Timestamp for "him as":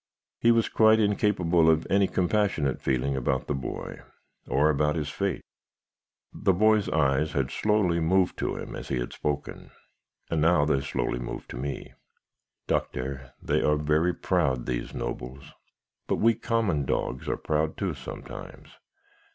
8.57-8.87